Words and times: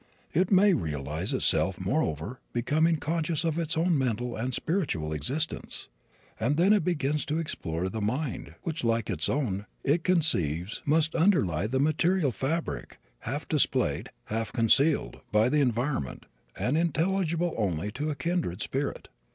It 0.33 0.49
may 0.49 0.73
realize 0.73 1.31
itself, 1.31 1.79
moreover, 1.79 2.39
becoming 2.53 2.97
conscious 2.97 3.43
of 3.43 3.59
its 3.59 3.77
own 3.77 3.95
mental 3.95 4.35
and 4.35 4.51
spiritual 4.51 5.13
existence; 5.13 5.89
and 6.39 6.53
it 6.59 6.69
then 6.71 6.79
begins 6.79 7.23
to 7.25 7.37
explore 7.37 7.87
the 7.87 8.01
Mind 8.01 8.55
which, 8.63 8.83
like 8.83 9.11
its 9.11 9.29
own, 9.29 9.67
it 9.83 10.03
conceives 10.03 10.81
must 10.87 11.13
underlie 11.13 11.67
the 11.67 11.79
material 11.79 12.31
fabric 12.31 12.97
half 13.19 13.47
displayed, 13.47 14.09
half 14.25 14.51
concealed, 14.51 15.21
by 15.31 15.49
the 15.49 15.61
environment, 15.61 16.25
and 16.57 16.79
intelligible 16.79 17.53
only 17.55 17.91
to 17.91 18.09
a 18.09 18.15
kindred 18.15 18.59
spirit. 18.63 19.07